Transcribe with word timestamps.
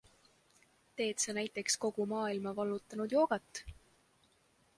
Teed 1.01 1.21
sa 1.23 1.35
näiteks 1.39 1.77
kogu 1.85 2.07
maailma 2.15 2.55
vallutanud 2.63 3.17
joogat? 3.19 3.63